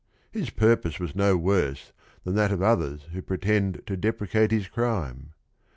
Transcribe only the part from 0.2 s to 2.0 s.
His purpose was no worse